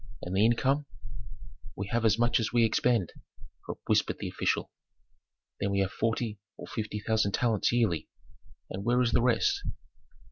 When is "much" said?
2.17-2.39